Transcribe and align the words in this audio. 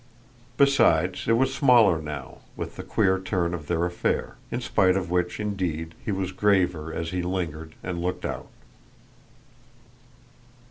Besides 0.57 1.27
it 1.27 1.33
was 1.33 1.53
smaller 1.53 2.01
now, 2.01 2.39
with 2.57 2.75
the 2.75 2.81
queer 2.81 3.19
turn 3.19 3.53
of 3.53 3.67
their 3.67 3.85
affair; 3.85 4.35
in 4.49 4.59
spite 4.59 4.97
of 4.97 5.11
which 5.11 5.39
indeed 5.39 5.93
he 6.03 6.11
was 6.11 6.31
graver 6.31 6.91
as 6.91 7.11
he 7.11 7.21
lingered 7.21 7.75
and 7.83 8.01
looked 8.01 8.25
out. 8.25 8.47